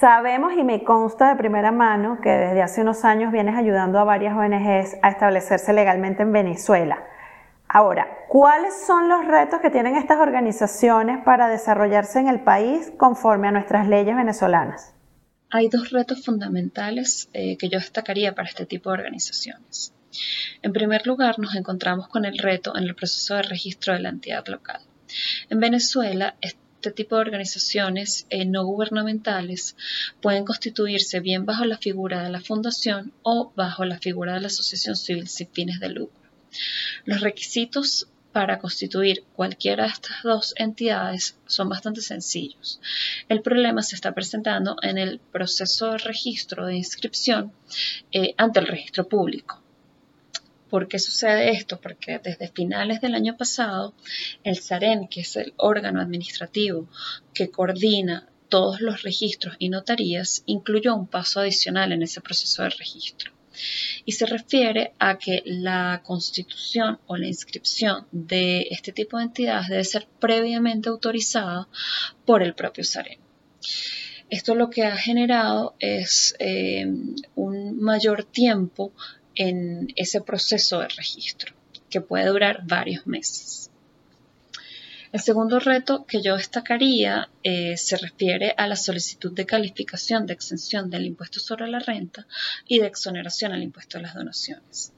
sabemos 0.00 0.54
y 0.54 0.64
me 0.64 0.82
consta 0.82 1.28
de 1.28 1.36
primera 1.36 1.70
mano 1.70 2.18
que 2.20 2.30
desde 2.30 2.62
hace 2.62 2.80
unos 2.80 3.04
años 3.04 3.30
vienes 3.30 3.54
ayudando 3.54 4.00
a 4.00 4.04
varias 4.04 4.36
ONGs 4.36 4.96
a 5.02 5.08
establecerse 5.08 5.72
legalmente 5.72 6.24
en 6.24 6.32
Venezuela. 6.32 7.04
Ahora, 7.68 8.08
¿cuáles 8.26 8.74
son 8.84 9.08
los 9.08 9.24
retos 9.24 9.60
que 9.60 9.70
tienen 9.70 9.94
estas 9.94 10.18
organizaciones 10.18 11.22
para 11.24 11.46
desarrollarse 11.46 12.18
en 12.18 12.26
el 12.26 12.40
país 12.40 12.92
conforme 12.96 13.46
a 13.46 13.52
nuestras 13.52 13.86
leyes 13.86 14.16
venezolanas? 14.16 14.93
Hay 15.54 15.68
dos 15.68 15.90
retos 15.90 16.20
fundamentales 16.20 17.28
eh, 17.32 17.56
que 17.56 17.68
yo 17.68 17.78
destacaría 17.78 18.34
para 18.34 18.48
este 18.48 18.66
tipo 18.66 18.90
de 18.90 18.94
organizaciones. 18.94 19.92
En 20.62 20.72
primer 20.72 21.06
lugar, 21.06 21.38
nos 21.38 21.54
encontramos 21.54 22.08
con 22.08 22.24
el 22.24 22.38
reto 22.38 22.76
en 22.76 22.82
el 22.82 22.96
proceso 22.96 23.36
de 23.36 23.42
registro 23.42 23.94
de 23.94 24.00
la 24.00 24.08
entidad 24.08 24.44
local. 24.48 24.80
En 25.48 25.60
Venezuela, 25.60 26.34
este 26.40 26.90
tipo 26.90 27.14
de 27.14 27.20
organizaciones 27.20 28.26
eh, 28.30 28.44
no 28.46 28.64
gubernamentales 28.64 29.76
pueden 30.20 30.44
constituirse 30.44 31.20
bien 31.20 31.46
bajo 31.46 31.64
la 31.66 31.78
figura 31.78 32.24
de 32.24 32.30
la 32.30 32.40
fundación 32.40 33.12
o 33.22 33.52
bajo 33.54 33.84
la 33.84 34.00
figura 34.00 34.34
de 34.34 34.40
la 34.40 34.48
asociación 34.48 34.96
civil 34.96 35.28
sin 35.28 35.46
fines 35.52 35.78
de 35.78 35.90
lucro. 35.90 36.28
Los 37.04 37.20
requisitos 37.20 38.08
para 38.34 38.58
constituir 38.58 39.22
cualquiera 39.36 39.84
de 39.84 39.90
estas 39.90 40.24
dos 40.24 40.54
entidades 40.56 41.38
son 41.46 41.68
bastante 41.68 42.00
sencillos. 42.00 42.80
El 43.28 43.42
problema 43.42 43.80
se 43.80 43.94
está 43.94 44.10
presentando 44.12 44.74
en 44.82 44.98
el 44.98 45.20
proceso 45.20 45.92
de 45.92 45.98
registro 45.98 46.66
de 46.66 46.74
inscripción 46.74 47.52
eh, 48.10 48.34
ante 48.36 48.58
el 48.58 48.66
registro 48.66 49.08
público. 49.08 49.62
¿Por 50.68 50.88
qué 50.88 50.98
sucede 50.98 51.52
esto? 51.52 51.80
Porque 51.80 52.18
desde 52.18 52.48
finales 52.48 53.00
del 53.00 53.14
año 53.14 53.36
pasado, 53.36 53.94
el 54.42 54.58
SAREN, 54.58 55.06
que 55.06 55.20
es 55.20 55.36
el 55.36 55.54
órgano 55.56 56.00
administrativo 56.00 56.88
que 57.32 57.52
coordina 57.52 58.28
todos 58.48 58.80
los 58.80 59.02
registros 59.02 59.54
y 59.60 59.68
notarías, 59.68 60.42
incluyó 60.46 60.96
un 60.96 61.06
paso 61.06 61.38
adicional 61.38 61.92
en 61.92 62.02
ese 62.02 62.20
proceso 62.20 62.64
de 62.64 62.70
registro 62.70 63.33
y 64.04 64.12
se 64.12 64.26
refiere 64.26 64.92
a 64.98 65.18
que 65.18 65.42
la 65.44 66.02
constitución 66.04 66.98
o 67.06 67.16
la 67.16 67.26
inscripción 67.26 68.06
de 68.12 68.66
este 68.70 68.92
tipo 68.92 69.18
de 69.18 69.24
entidades 69.24 69.68
debe 69.68 69.84
ser 69.84 70.06
previamente 70.20 70.88
autorizada 70.88 71.68
por 72.24 72.42
el 72.42 72.54
propio 72.54 72.84
SAREN. 72.84 73.18
Esto 74.30 74.54
lo 74.54 74.70
que 74.70 74.84
ha 74.84 74.96
generado 74.96 75.74
es 75.78 76.34
eh, 76.38 76.86
un 77.34 77.80
mayor 77.80 78.24
tiempo 78.24 78.92
en 79.34 79.92
ese 79.96 80.20
proceso 80.20 80.80
de 80.80 80.88
registro, 80.88 81.54
que 81.90 82.00
puede 82.00 82.26
durar 82.26 82.66
varios 82.66 83.06
meses. 83.06 83.63
El 85.14 85.20
segundo 85.20 85.60
reto 85.60 86.06
que 86.06 86.20
yo 86.22 86.36
destacaría 86.36 87.28
eh, 87.44 87.76
se 87.76 87.96
refiere 87.96 88.52
a 88.56 88.66
la 88.66 88.74
solicitud 88.74 89.32
de 89.32 89.46
calificación 89.46 90.26
de 90.26 90.32
exención 90.32 90.90
del 90.90 91.06
impuesto 91.06 91.38
sobre 91.38 91.68
la 91.68 91.78
renta 91.78 92.26
y 92.66 92.80
de 92.80 92.88
exoneración 92.88 93.52
al 93.52 93.62
impuesto 93.62 93.96
de 93.96 94.02
las 94.02 94.14
donaciones. 94.14 94.92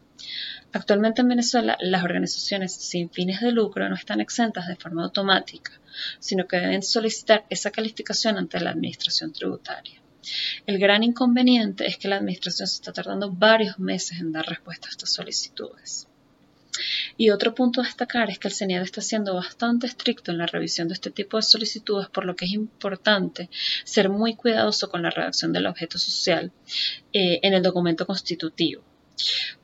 Actualmente 0.72 1.20
en 1.20 1.28
Venezuela 1.28 1.76
las 1.80 2.02
organizaciones 2.02 2.72
sin 2.72 3.10
fines 3.10 3.42
de 3.42 3.52
lucro 3.52 3.86
no 3.90 3.94
están 3.94 4.22
exentas 4.22 4.66
de 4.68 4.76
forma 4.76 5.04
automática, 5.04 5.72
sino 6.18 6.46
que 6.46 6.60
deben 6.60 6.82
solicitar 6.82 7.44
esa 7.50 7.70
calificación 7.70 8.38
ante 8.38 8.58
la 8.58 8.70
Administración 8.70 9.34
Tributaria. 9.34 10.00
El 10.64 10.78
gran 10.78 11.04
inconveniente 11.04 11.86
es 11.86 11.98
que 11.98 12.08
la 12.08 12.16
Administración 12.16 12.66
se 12.68 12.76
está 12.76 12.94
tardando 12.94 13.30
varios 13.30 13.78
meses 13.78 14.18
en 14.18 14.32
dar 14.32 14.46
respuesta 14.46 14.88
a 14.88 14.92
estas 14.92 15.12
solicitudes. 15.12 16.08
Y 17.16 17.30
otro 17.30 17.54
punto 17.54 17.80
a 17.80 17.84
destacar 17.84 18.30
es 18.30 18.38
que 18.38 18.48
el 18.48 18.54
CENIAD 18.54 18.82
está 18.82 19.00
siendo 19.00 19.34
bastante 19.34 19.86
estricto 19.86 20.30
en 20.30 20.38
la 20.38 20.46
revisión 20.46 20.88
de 20.88 20.94
este 20.94 21.10
tipo 21.10 21.36
de 21.36 21.42
solicitudes, 21.42 22.08
por 22.08 22.24
lo 22.24 22.36
que 22.36 22.44
es 22.44 22.52
importante 22.52 23.48
ser 23.84 24.08
muy 24.08 24.34
cuidadoso 24.34 24.88
con 24.88 25.02
la 25.02 25.10
redacción 25.10 25.52
del 25.52 25.66
objeto 25.66 25.98
social 25.98 26.52
eh, 27.12 27.40
en 27.42 27.54
el 27.54 27.62
documento 27.62 28.06
constitutivo 28.06 28.84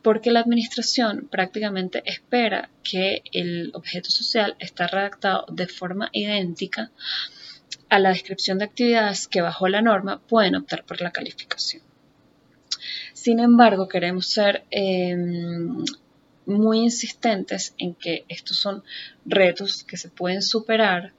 porque 0.03 0.31
la 0.31 0.41
administración 0.41 1.29
prácticamente 1.31 2.03
espera 2.07 2.71
que 2.83 3.23
el 3.33 3.71
objeto 3.75 4.11
social 4.11 4.57
está 4.59 4.87
redactado 4.87 5.47
de 5.51 5.67
forma 5.67 6.09
idéntica 6.13 6.91
a 7.89 7.99
la 7.99 8.11
descripción 8.11 8.59
de 8.59 8.65
actividades 8.65 9.29
que 9.29 9.43
bajo 9.43 9.69
la 9.69 9.83
norma 9.83 10.21
pueden 10.21 10.57
optar 10.57 10.85
por 10.85 11.01
la 11.01 11.13
calificación. 11.13 11.83
Sin 13.13 13.39
embargo, 13.39 13.89
queremos 13.89 14.27
ser 14.27 14.65
em, 14.71 15.85
muy 16.47 16.81
insistentes 16.81 17.75
en 17.79 17.95
que 17.95 18.25
estos 18.29 18.59
son 18.59 18.83
retos 19.25 19.85
que 19.85 19.97
se 19.97 20.09
pueden 20.09 20.43
superar 20.43 21.13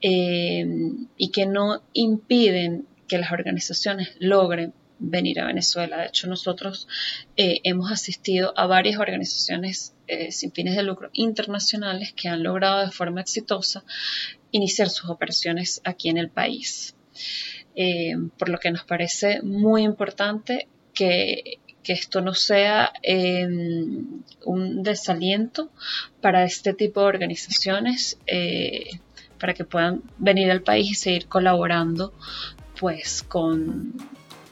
em, 0.00 1.06
y 1.16 1.30
que 1.30 1.46
no 1.46 1.82
impiden 1.92 2.86
que 3.08 3.18
las 3.18 3.32
organizaciones 3.32 4.14
logren 4.18 4.72
venir 4.98 5.40
a 5.40 5.46
Venezuela. 5.46 5.98
De 5.98 6.06
hecho, 6.06 6.26
nosotros 6.26 6.88
eh, 7.36 7.60
hemos 7.64 7.90
asistido 7.90 8.52
a 8.56 8.66
varias 8.66 8.98
organizaciones 8.98 9.94
eh, 10.06 10.32
sin 10.32 10.52
fines 10.52 10.76
de 10.76 10.82
lucro 10.82 11.10
internacionales 11.12 12.12
que 12.14 12.28
han 12.28 12.42
logrado 12.42 12.84
de 12.84 12.92
forma 12.92 13.20
exitosa 13.20 13.84
iniciar 14.50 14.88
sus 14.88 15.10
operaciones 15.10 15.80
aquí 15.84 16.08
en 16.08 16.18
el 16.18 16.30
país. 16.30 16.94
Eh, 17.76 18.14
por 18.38 18.48
lo 18.48 18.58
que 18.58 18.70
nos 18.70 18.84
parece 18.84 19.42
muy 19.42 19.82
importante 19.82 20.68
que, 20.92 21.58
esto 21.92 22.20
no 22.20 22.34
sea 22.34 22.92
un 24.44 24.82
desaliento 24.82 25.70
para 26.20 26.44
este 26.44 26.72
tipo 26.72 27.00
de 27.00 27.06
organizaciones 27.06 28.18
para 29.38 29.54
que 29.54 29.64
puedan 29.64 30.02
venir 30.18 30.50
al 30.50 30.62
país 30.62 30.90
y 30.90 30.94
seguir 30.94 31.26
colaborando 31.26 32.14
pues 32.80 33.22
con, 33.22 33.92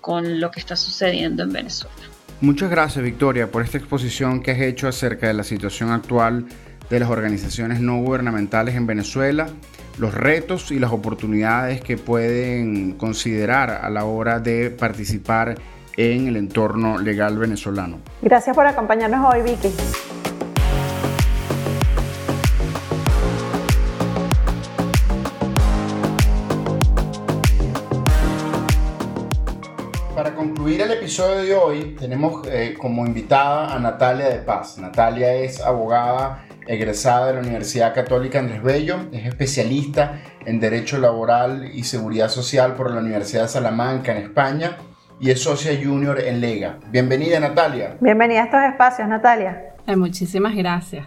con 0.00 0.40
lo 0.40 0.50
que 0.50 0.60
está 0.60 0.76
sucediendo 0.76 1.42
en 1.42 1.52
Venezuela. 1.52 1.96
Muchas 2.40 2.70
gracias 2.70 3.04
Victoria 3.04 3.50
por 3.50 3.62
esta 3.62 3.78
exposición 3.78 4.42
que 4.42 4.50
has 4.50 4.60
hecho 4.60 4.88
acerca 4.88 5.28
de 5.28 5.34
la 5.34 5.44
situación 5.44 5.90
actual 5.90 6.46
de 6.90 7.00
las 7.00 7.08
organizaciones 7.08 7.80
no 7.80 8.02
gubernamentales 8.02 8.74
en 8.74 8.86
Venezuela, 8.86 9.48
los 9.98 10.12
retos 10.12 10.70
y 10.70 10.78
las 10.78 10.92
oportunidades 10.92 11.80
que 11.80 11.96
pueden 11.96 12.92
considerar 12.98 13.70
a 13.70 13.88
la 13.88 14.04
hora 14.04 14.40
de 14.40 14.70
participar 14.70 15.54
en 15.96 16.28
el 16.28 16.36
entorno 16.36 16.98
legal 16.98 17.38
venezolano. 17.38 17.98
Gracias 18.20 18.54
por 18.54 18.66
acompañarnos 18.66 19.32
hoy, 19.32 19.42
Vicky. 19.42 19.70
concluir 30.62 30.80
el 30.82 30.92
episodio 30.92 31.42
de 31.42 31.54
hoy, 31.54 31.96
tenemos 31.98 32.46
eh, 32.46 32.74
como 32.80 33.06
invitada 33.06 33.74
a 33.74 33.78
Natalia 33.78 34.28
de 34.28 34.38
Paz. 34.38 34.78
Natalia 34.78 35.34
es 35.34 35.60
abogada 35.60 36.46
egresada 36.66 37.28
de 37.28 37.34
la 37.34 37.40
Universidad 37.40 37.92
Católica 37.92 38.38
Andrés 38.38 38.62
Bello, 38.62 39.08
es 39.12 39.26
especialista 39.26 40.20
en 40.46 40.60
Derecho 40.60 40.98
Laboral 40.98 41.70
y 41.74 41.84
Seguridad 41.84 42.28
Social 42.28 42.74
por 42.74 42.90
la 42.90 43.00
Universidad 43.00 43.42
de 43.42 43.48
Salamanca 43.48 44.12
en 44.12 44.18
España 44.18 44.76
y 45.22 45.30
es 45.30 45.40
socia 45.40 45.72
junior 45.80 46.18
en 46.18 46.40
Lega. 46.40 46.80
Bienvenida 46.90 47.38
Natalia. 47.38 47.96
Bienvenida 48.00 48.42
a 48.42 48.44
estos 48.46 48.60
espacios, 48.64 49.06
Natalia. 49.06 49.66
Eh, 49.86 49.94
muchísimas 49.94 50.52
gracias. 50.56 51.06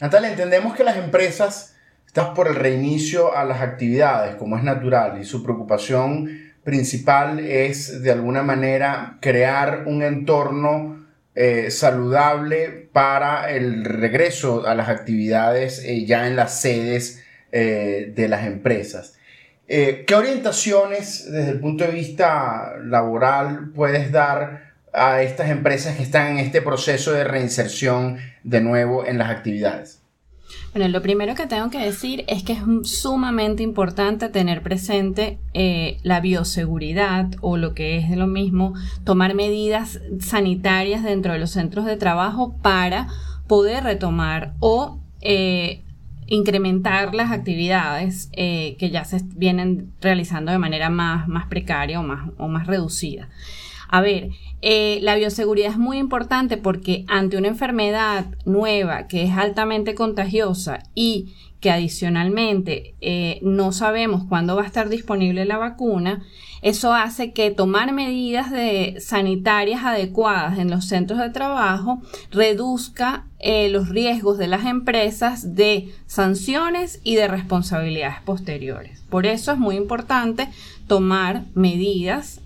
Natalia, 0.00 0.30
entendemos 0.30 0.76
que 0.76 0.84
las 0.84 0.96
empresas 0.96 1.76
están 2.06 2.32
por 2.34 2.46
el 2.46 2.54
reinicio 2.54 3.36
a 3.36 3.44
las 3.44 3.60
actividades, 3.60 4.36
como 4.36 4.56
es 4.56 4.62
natural, 4.62 5.20
y 5.20 5.24
su 5.24 5.42
preocupación 5.42 6.52
principal 6.62 7.40
es 7.40 8.04
de 8.04 8.12
alguna 8.12 8.44
manera 8.44 9.18
crear 9.20 9.82
un 9.86 10.04
entorno 10.04 11.04
eh, 11.34 11.72
saludable 11.72 12.88
para 12.92 13.50
el 13.50 13.84
regreso 13.84 14.64
a 14.64 14.76
las 14.76 14.88
actividades 14.88 15.84
eh, 15.84 16.04
ya 16.06 16.28
en 16.28 16.36
las 16.36 16.60
sedes 16.60 17.24
eh, 17.50 18.12
de 18.14 18.28
las 18.28 18.46
empresas. 18.46 19.18
¿Qué 19.70 20.14
orientaciones 20.16 21.30
desde 21.30 21.52
el 21.52 21.60
punto 21.60 21.84
de 21.84 21.92
vista 21.92 22.72
laboral 22.84 23.70
puedes 23.72 24.10
dar 24.10 24.72
a 24.92 25.22
estas 25.22 25.48
empresas 25.48 25.96
que 25.96 26.02
están 26.02 26.32
en 26.32 26.38
este 26.38 26.60
proceso 26.60 27.12
de 27.12 27.22
reinserción 27.22 28.18
de 28.42 28.60
nuevo 28.60 29.06
en 29.06 29.18
las 29.18 29.30
actividades? 29.30 30.00
Bueno, 30.72 30.88
lo 30.88 31.02
primero 31.02 31.34
que 31.34 31.46
tengo 31.46 31.70
que 31.70 31.78
decir 31.78 32.24
es 32.28 32.42
que 32.42 32.52
es 32.52 32.60
sumamente 32.84 33.62
importante 33.62 34.28
tener 34.28 34.62
presente 34.62 35.38
eh, 35.52 35.98
la 36.02 36.20
bioseguridad 36.20 37.26
o 37.40 37.56
lo 37.56 37.74
que 37.74 37.98
es 37.98 38.10
lo 38.16 38.26
mismo, 38.26 38.74
tomar 39.04 39.34
medidas 39.34 40.00
sanitarias 40.20 41.02
dentro 41.02 41.32
de 41.32 41.38
los 41.40 41.50
centros 41.50 41.86
de 41.86 41.96
trabajo 41.96 42.56
para 42.62 43.08
poder 43.48 43.84
retomar 43.84 44.54
o 44.60 45.00
eh, 45.20 45.82
incrementar 46.30 47.14
las 47.14 47.32
actividades 47.32 48.30
eh, 48.32 48.76
que 48.78 48.88
ya 48.90 49.04
se 49.04 49.20
vienen 49.34 49.92
realizando 50.00 50.52
de 50.52 50.58
manera 50.58 50.88
más, 50.88 51.28
más 51.28 51.46
precaria 51.46 52.00
o 52.00 52.02
más, 52.02 52.30
o 52.38 52.48
más 52.48 52.66
reducida. 52.66 53.28
A 53.88 54.00
ver, 54.00 54.30
eh, 54.62 54.98
la 55.02 55.16
bioseguridad 55.16 55.70
es 55.70 55.78
muy 55.78 55.98
importante 55.98 56.56
porque 56.58 57.04
ante 57.08 57.38
una 57.38 57.48
enfermedad 57.48 58.26
nueva 58.44 59.06
que 59.06 59.22
es 59.24 59.32
altamente 59.32 59.94
contagiosa 59.94 60.80
y 60.94 61.34
que 61.60 61.70
adicionalmente 61.70 62.94
eh, 63.00 63.38
no 63.42 63.72
sabemos 63.72 64.24
cuándo 64.28 64.56
va 64.56 64.62
a 64.62 64.66
estar 64.66 64.88
disponible 64.88 65.44
la 65.44 65.58
vacuna, 65.58 66.22
eso 66.62 66.92
hace 66.92 67.32
que 67.32 67.50
tomar 67.50 67.92
medidas 67.92 68.52
sanitarias 69.02 69.82
adecuadas 69.82 70.58
en 70.58 70.70
los 70.70 70.86
centros 70.86 71.18
de 71.18 71.30
trabajo 71.30 72.02
reduzca 72.30 73.26
eh, 73.38 73.70
los 73.70 73.88
riesgos 73.88 74.36
de 74.36 74.46
las 74.46 74.66
empresas 74.66 75.54
de 75.54 75.90
sanciones 76.06 77.00
y 77.02 77.14
de 77.14 77.28
responsabilidades 77.28 78.20
posteriores. 78.24 79.02
Por 79.08 79.24
eso 79.24 79.52
es 79.52 79.58
muy 79.58 79.76
importante 79.76 80.48
tomar 80.86 81.44
medidas 81.54 82.40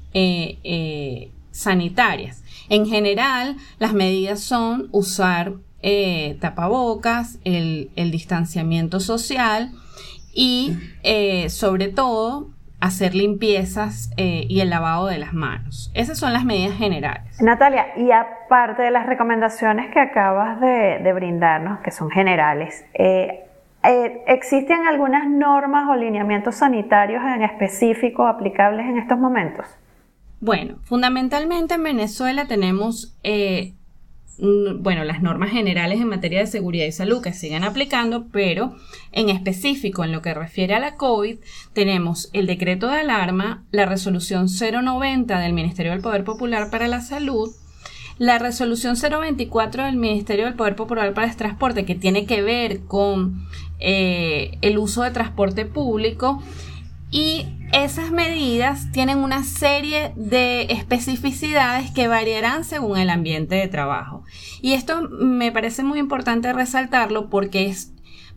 sanitarias. 1.54 2.42
En 2.68 2.86
general, 2.86 3.56
las 3.78 3.92
medidas 3.92 4.40
son 4.40 4.88
usar 4.90 5.52
eh, 5.82 6.36
tapabocas, 6.40 7.38
el, 7.44 7.90
distanciamiento 8.10 9.00
social 9.00 9.70
y 10.34 10.76
eh, 11.02 11.48
sobre 11.50 11.88
todo 11.88 12.48
hacer 12.80 13.14
limpiezas 13.14 14.10
eh, 14.16 14.46
y 14.48 14.60
el 14.60 14.70
lavado 14.70 15.06
de 15.06 15.18
las 15.18 15.32
manos. 15.32 15.90
Esas 15.94 16.18
son 16.18 16.32
las 16.32 16.44
medidas 16.44 16.76
generales. 16.76 17.40
Natalia, 17.40 17.86
y 17.96 18.10
aparte 18.10 18.82
de 18.82 18.90
las 18.90 19.06
recomendaciones 19.06 19.92
que 19.92 20.00
acabas 20.00 20.60
de, 20.60 21.00
de 21.02 21.12
brindarnos, 21.12 21.80
que 21.80 21.90
son 21.90 22.10
generales, 22.10 22.84
¿existen 24.26 24.86
algunas 24.86 25.28
normas 25.28 25.88
o 25.88 25.94
lineamientos 25.96 26.56
sanitarios 26.56 27.22
en 27.22 27.42
específico 27.42 28.26
aplicables 28.26 28.86
en 28.86 28.98
estos 28.98 29.18
momentos? 29.18 29.66
Bueno, 30.44 30.76
fundamentalmente 30.82 31.72
en 31.72 31.84
Venezuela 31.84 32.46
tenemos, 32.46 33.16
eh, 33.22 33.72
bueno, 34.36 35.02
las 35.02 35.22
normas 35.22 35.52
generales 35.52 36.02
en 36.02 36.08
materia 36.08 36.40
de 36.40 36.46
seguridad 36.46 36.84
y 36.84 36.92
salud 36.92 37.22
que 37.22 37.32
siguen 37.32 37.64
aplicando, 37.64 38.26
pero 38.30 38.76
en 39.10 39.30
específico 39.30 40.04
en 40.04 40.12
lo 40.12 40.20
que 40.20 40.34
refiere 40.34 40.74
a 40.74 40.80
la 40.80 40.96
COVID, 40.96 41.38
tenemos 41.72 42.28
el 42.34 42.46
decreto 42.46 42.88
de 42.88 42.98
alarma, 42.98 43.64
la 43.70 43.86
resolución 43.86 44.48
090 44.48 45.40
del 45.40 45.54
Ministerio 45.54 45.92
del 45.92 46.02
Poder 46.02 46.24
Popular 46.24 46.68
para 46.68 46.88
la 46.88 47.00
Salud, 47.00 47.50
la 48.18 48.38
resolución 48.38 48.96
024 49.00 49.84
del 49.84 49.96
Ministerio 49.96 50.44
del 50.44 50.56
Poder 50.56 50.76
Popular 50.76 51.14
para 51.14 51.26
el 51.26 51.36
Transporte, 51.36 51.86
que 51.86 51.94
tiene 51.94 52.26
que 52.26 52.42
ver 52.42 52.80
con 52.80 53.46
eh, 53.80 54.58
el 54.60 54.76
uso 54.76 55.04
de 55.04 55.10
transporte 55.10 55.64
público, 55.64 56.42
y 57.14 57.46
esas 57.72 58.10
medidas 58.10 58.90
tienen 58.90 59.18
una 59.18 59.44
serie 59.44 60.12
de 60.16 60.62
especificidades 60.62 61.92
que 61.92 62.08
variarán 62.08 62.64
según 62.64 62.98
el 62.98 63.08
ambiente 63.08 63.54
de 63.54 63.68
trabajo. 63.68 64.24
Y 64.60 64.72
esto 64.72 65.08
me 65.08 65.52
parece 65.52 65.84
muy 65.84 66.00
importante 66.00 66.52
resaltarlo 66.52 67.30
porque 67.30 67.66
es 67.66 67.92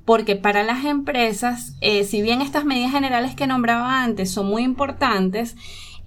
porque 0.05 0.36
para 0.36 0.63
las 0.63 0.86
empresas, 0.86 1.75
eh, 1.81 2.03
si 2.03 2.22
bien 2.22 2.41
estas 2.41 2.65
medidas 2.65 2.91
generales 2.91 3.36
que 3.36 3.48
nombraba 3.48 4.03
antes 4.03 4.31
son 4.31 4.46
muy 4.46 4.62
importantes, 4.62 5.57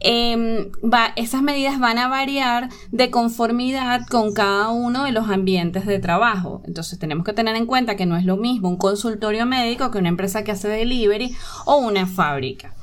Em, 0.03 0.71
esas 1.17 1.43
medidas 1.43 1.79
van 1.79 1.99
a 1.99 2.09
variar 2.09 2.71
de 2.91 3.11
conformidad 3.11 4.07
con 4.09 4.33
cada 4.33 4.71
uno 4.71 5.05
de 5.05 5.13
los 5.13 5.29
ambientes 5.29 5.85
de 5.85 5.99
trabajo. 5.99 6.63
Entonces 6.67 6.99
tenemos 6.99 7.25
que 7.25 7.35
tener 7.35 7.55
en 7.55 7.67
cuenta 7.67 7.97
que 7.97 8.07
no 8.07 8.17
es 8.17 8.25
lo 8.25 8.39
mismo 8.39 8.69
un 8.69 8.79
consultorio 8.79 9.45
médico 9.45 9.91
que 9.91 9.99
una 9.99 10.09
empresa 10.09 10.43
que 10.43 10.53
hace 10.53 10.69
delivery 10.69 11.37
o 11.67 11.77
una 11.77 12.07
fábrica. 12.07 12.75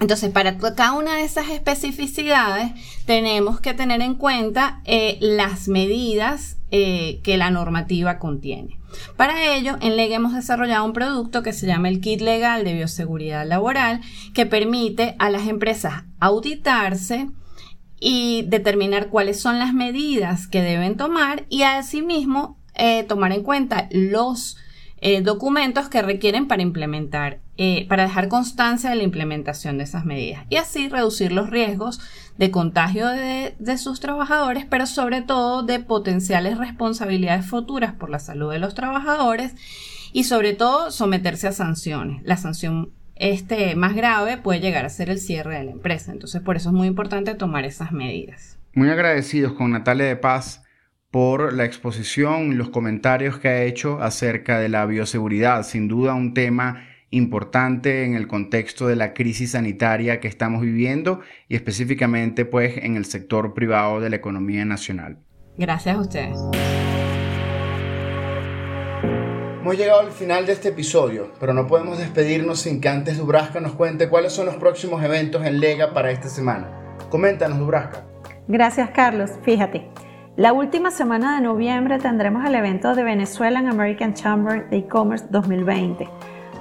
Entonces, 0.00 0.30
para 0.30 0.56
cada 0.56 0.92
una 0.92 1.16
de 1.16 1.24
esas 1.24 1.50
especificidades, 1.50 2.72
tenemos 3.04 3.60
que 3.60 3.74
tener 3.74 4.00
en 4.00 4.14
cuenta 4.14 4.80
eh, 4.86 5.18
las 5.20 5.68
medidas 5.68 6.56
eh, 6.70 7.20
que 7.22 7.36
la 7.36 7.50
normativa 7.50 8.18
contiene. 8.18 8.79
Para 9.16 9.54
ello, 9.54 9.76
en 9.80 9.96
Lega 9.96 10.16
hemos 10.16 10.34
desarrollado 10.34 10.84
un 10.84 10.92
producto 10.92 11.42
que 11.42 11.52
se 11.52 11.66
llama 11.66 11.88
el 11.88 12.00
Kit 12.00 12.20
Legal 12.20 12.64
de 12.64 12.74
Bioseguridad 12.74 13.46
Laboral, 13.46 14.00
que 14.34 14.46
permite 14.46 15.16
a 15.18 15.30
las 15.30 15.46
empresas 15.46 16.04
auditarse 16.18 17.28
y 18.00 18.42
determinar 18.48 19.08
cuáles 19.08 19.40
son 19.40 19.58
las 19.58 19.74
medidas 19.74 20.46
que 20.46 20.62
deben 20.62 20.96
tomar 20.96 21.44
y 21.48 21.62
asimismo 21.62 22.58
eh, 22.74 23.04
tomar 23.04 23.32
en 23.32 23.42
cuenta 23.42 23.88
los 23.90 24.56
eh, 25.02 25.22
documentos 25.22 25.88
que 25.88 26.02
requieren 26.02 26.46
para 26.46 26.62
implementar, 26.62 27.40
eh, 27.56 27.86
para 27.88 28.04
dejar 28.04 28.28
constancia 28.28 28.90
de 28.90 28.96
la 28.96 29.02
implementación 29.02 29.78
de 29.78 29.84
esas 29.84 30.04
medidas 30.04 30.44
y 30.50 30.56
así 30.56 30.88
reducir 30.88 31.32
los 31.32 31.48
riesgos 31.48 32.00
de 32.40 32.50
contagio 32.50 33.06
de, 33.06 33.76
sus 33.76 34.00
trabajadores, 34.00 34.64
pero 34.64 34.86
sobre 34.86 35.20
todo 35.20 35.62
de 35.62 35.78
potenciales 35.78 36.56
responsabilidades 36.56 37.44
futuras 37.44 37.92
por 37.92 38.08
la 38.08 38.18
salud 38.18 38.50
de 38.50 38.58
los 38.58 38.74
trabajadores 38.74 39.54
y 40.14 40.24
sobre 40.24 40.54
todo 40.54 40.90
someterse 40.90 41.48
a 41.48 41.52
sanciones. 41.52 42.22
La 42.24 42.38
sanción 42.38 42.94
este, 43.14 43.76
más 43.76 43.94
grave 43.94 44.38
puede 44.38 44.60
llegar 44.60 44.86
a 44.86 44.88
ser 44.88 45.10
el 45.10 45.18
cierre 45.18 45.58
de 45.58 45.64
la 45.64 45.72
empresa. 45.72 46.12
Entonces, 46.12 46.40
por 46.40 46.56
eso 46.56 46.70
es 46.70 46.74
muy 46.74 46.88
importante 46.88 47.34
tomar 47.34 47.66
esas 47.66 47.92
medidas. 47.92 48.58
Muy 48.72 48.88
agradecidos 48.88 49.52
con 49.52 49.72
Natalia 49.72 50.06
de 50.06 50.16
Paz 50.16 50.64
por 51.10 51.52
la 51.52 51.66
exposición 51.66 52.52
y 52.52 52.54
los 52.54 52.70
comentarios 52.70 53.38
que 53.38 53.48
ha 53.48 53.64
hecho 53.64 54.00
acerca 54.00 54.58
de 54.58 54.70
la 54.70 54.86
bioseguridad. 54.86 55.62
Sin 55.62 55.88
duda 55.88 56.14
un 56.14 56.32
tema 56.32 56.86
importante 57.10 58.04
en 58.04 58.14
el 58.14 58.26
contexto 58.26 58.86
de 58.86 58.96
la 58.96 59.12
crisis 59.14 59.52
sanitaria 59.52 60.20
que 60.20 60.28
estamos 60.28 60.62
viviendo 60.62 61.20
y 61.48 61.56
específicamente 61.56 62.44
pues 62.44 62.76
en 62.78 62.96
el 62.96 63.04
sector 63.04 63.52
privado 63.54 64.00
de 64.00 64.10
la 64.10 64.16
economía 64.16 64.64
nacional. 64.64 65.18
Gracias 65.56 65.96
a 65.96 66.00
ustedes. 66.00 66.38
Hemos 69.60 69.76
llegado 69.76 70.00
al 70.00 70.10
final 70.10 70.46
de 70.46 70.52
este 70.52 70.70
episodio, 70.70 71.32
pero 71.38 71.52
no 71.52 71.66
podemos 71.66 71.98
despedirnos 71.98 72.60
sin 72.60 72.80
que 72.80 72.88
antes 72.88 73.18
Dubrasca 73.18 73.60
nos 73.60 73.72
cuente 73.72 74.08
cuáles 74.08 74.32
son 74.32 74.46
los 74.46 74.56
próximos 74.56 75.04
eventos 75.04 75.44
en 75.44 75.60
Lega 75.60 75.92
para 75.92 76.10
esta 76.10 76.28
semana. 76.28 76.96
Coméntanos, 77.10 77.58
Dubrasca. 77.58 78.06
Gracias, 78.48 78.90
Carlos. 78.90 79.30
Fíjate, 79.42 79.86
la 80.36 80.54
última 80.54 80.90
semana 80.90 81.36
de 81.36 81.42
noviembre 81.42 81.98
tendremos 81.98 82.46
el 82.46 82.54
evento 82.54 82.94
de 82.94 83.02
Venezuelan 83.02 83.66
American 83.66 84.14
Chamber 84.14 84.68
de 84.70 84.78
E-Commerce 84.78 85.26
2020, 85.28 86.08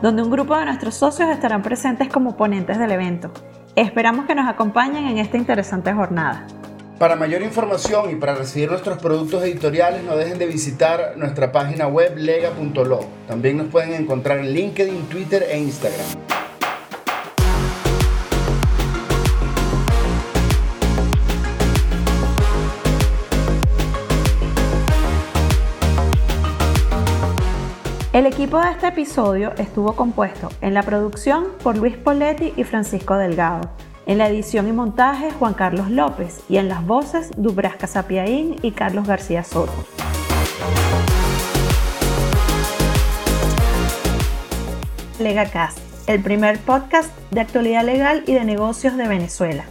donde 0.01 0.21
un 0.21 0.29
grupo 0.29 0.57
de 0.57 0.65
nuestros 0.65 0.95
socios 0.95 1.29
estarán 1.29 1.61
presentes 1.61 2.09
como 2.09 2.37
ponentes 2.37 2.77
del 2.77 2.91
evento. 2.91 3.31
Esperamos 3.75 4.25
que 4.25 4.35
nos 4.35 4.47
acompañen 4.47 5.05
en 5.05 5.17
esta 5.17 5.37
interesante 5.37 5.93
jornada. 5.93 6.47
Para 6.97 7.15
mayor 7.15 7.41
información 7.41 8.11
y 8.11 8.15
para 8.15 8.35
recibir 8.35 8.69
nuestros 8.69 8.97
productos 8.97 9.41
editoriales 9.43 10.03
no 10.03 10.17
dejen 10.17 10.37
de 10.37 10.47
visitar 10.47 11.13
nuestra 11.15 11.51
página 11.51 11.87
web 11.87 12.17
lega.lo. 12.17 12.99
También 13.27 13.57
nos 13.57 13.67
pueden 13.67 13.93
encontrar 13.93 14.39
en 14.39 14.51
LinkedIn, 14.53 15.07
Twitter 15.07 15.45
e 15.49 15.59
Instagram. 15.59 16.38
El 28.19 28.25
equipo 28.25 28.59
de 28.59 28.71
este 28.71 28.87
episodio 28.87 29.53
estuvo 29.57 29.95
compuesto 29.95 30.49
en 30.59 30.73
la 30.73 30.83
producción 30.83 31.53
por 31.63 31.77
Luis 31.77 31.95
Poletti 31.95 32.51
y 32.57 32.65
Francisco 32.65 33.15
Delgado, 33.15 33.71
en 34.05 34.17
la 34.17 34.27
edición 34.27 34.67
y 34.67 34.73
montaje 34.73 35.31
Juan 35.31 35.53
Carlos 35.53 35.89
López 35.89 36.41
y 36.49 36.57
en 36.57 36.67
las 36.67 36.85
voces 36.85 37.31
Dubrasca 37.37 37.87
Sapiaín 37.87 38.57
y 38.61 38.71
Carlos 38.71 39.07
García 39.07 39.45
Soto. 39.45 39.71
LegaCast, 45.17 45.79
el 46.09 46.21
primer 46.21 46.59
podcast 46.59 47.17
de 47.31 47.39
actualidad 47.39 47.85
legal 47.85 48.25
y 48.27 48.33
de 48.33 48.43
negocios 48.43 48.97
de 48.97 49.07
Venezuela. 49.07 49.63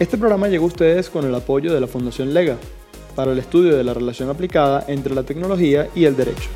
Este 0.00 0.18
programa 0.18 0.48
llegó 0.48 0.64
a 0.64 0.68
ustedes 0.70 1.08
con 1.08 1.24
el 1.24 1.36
apoyo 1.36 1.72
de 1.72 1.80
la 1.80 1.86
Fundación 1.86 2.34
Lega 2.34 2.56
para 3.14 3.30
el 3.30 3.38
estudio 3.38 3.76
de 3.76 3.84
la 3.84 3.94
relación 3.94 4.28
aplicada 4.28 4.82
entre 4.88 5.14
la 5.14 5.22
tecnología 5.22 5.86
y 5.94 6.06
el 6.06 6.16
derecho. 6.16 6.50